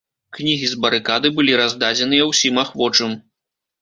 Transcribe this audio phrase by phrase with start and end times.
[0.37, 3.11] Кнігі з барыкады былі раздадзеныя ўсім ахвочым.